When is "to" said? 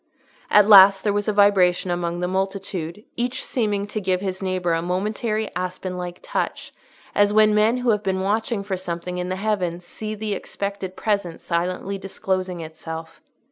3.85-4.01